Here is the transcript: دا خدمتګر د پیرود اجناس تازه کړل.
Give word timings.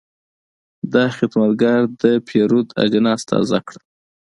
دا 0.93 1.05
خدمتګر 1.17 1.79
د 2.01 2.03
پیرود 2.27 2.67
اجناس 2.83 3.21
تازه 3.29 3.59
کړل. 3.67 3.81